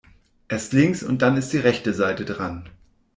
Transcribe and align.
Erst 0.47 0.73
links 0.73 1.03
und 1.03 1.21
dann 1.21 1.37
ist 1.37 1.53
die 1.53 1.59
rechte 1.59 1.93
Seite 1.93 2.25
dran. 2.25 2.67